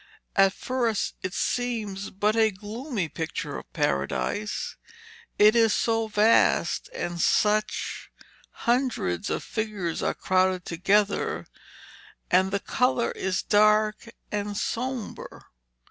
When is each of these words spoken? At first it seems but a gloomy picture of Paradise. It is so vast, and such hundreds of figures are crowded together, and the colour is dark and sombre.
At 0.35 0.53
first 0.53 1.13
it 1.21 1.31
seems 1.35 2.09
but 2.09 2.35
a 2.35 2.49
gloomy 2.49 3.07
picture 3.07 3.55
of 3.59 3.71
Paradise. 3.71 4.75
It 5.37 5.55
is 5.55 5.73
so 5.73 6.07
vast, 6.07 6.89
and 6.91 7.21
such 7.21 8.09
hundreds 8.65 9.29
of 9.29 9.43
figures 9.43 10.01
are 10.01 10.15
crowded 10.15 10.65
together, 10.65 11.45
and 12.31 12.49
the 12.49 12.59
colour 12.59 13.11
is 13.11 13.43
dark 13.43 14.09
and 14.31 14.57
sombre. 14.57 15.43